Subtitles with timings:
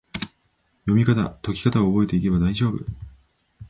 [0.85, 2.83] 読みかた・解きかたを覚えていけば大丈夫！